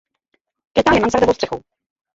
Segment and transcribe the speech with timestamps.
[0.73, 1.59] Krytá je mansardovou střechou.